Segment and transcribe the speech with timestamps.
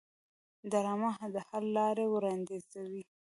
[0.71, 3.03] ډرامه د حل لارې وړاندیزوي